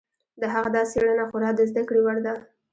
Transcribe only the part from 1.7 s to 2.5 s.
کړې وړ ده.